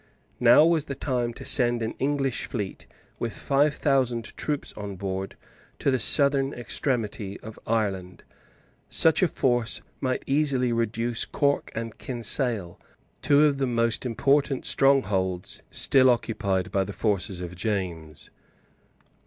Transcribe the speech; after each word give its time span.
Now 0.39 0.65
was 0.65 0.85
the 0.85 0.95
time 0.95 1.31
to 1.35 1.45
send 1.45 1.83
an 1.83 1.93
English 1.99 2.47
fleet, 2.47 2.87
with 3.19 3.33
five 3.33 3.75
thousand 3.75 4.35
troops 4.35 4.73
on 4.73 4.95
board, 4.95 5.35
to 5.77 5.91
the 5.91 5.99
southern 5.99 6.55
extremity 6.55 7.39
of 7.41 7.59
Ireland. 7.67 8.23
Such 8.89 9.21
a 9.21 9.27
force 9.27 9.83
might 9.99 10.23
easily 10.25 10.73
reduce 10.73 11.23
Cork 11.25 11.71
and 11.75 11.99
Kinsale, 11.99 12.79
two 13.21 13.45
of 13.45 13.59
the 13.59 13.67
most 13.67 14.03
important 14.03 14.65
strongholds 14.65 15.61
still 15.69 16.09
occupied 16.09 16.71
by 16.71 16.83
the 16.83 16.93
forces 16.93 17.39
of 17.39 17.55
James. 17.55 18.31